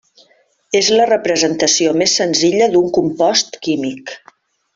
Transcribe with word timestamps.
És 0.77 0.87
la 0.99 1.05
representació 1.09 1.93
més 2.03 2.15
senzilla 2.21 2.71
d'un 2.77 2.89
compost 2.97 3.61
químic. 3.69 4.17